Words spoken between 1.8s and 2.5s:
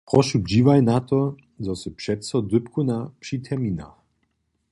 sy přeco